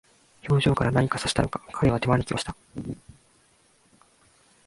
[0.49, 2.55] 表情から何か察したのか、彼は手招きをした。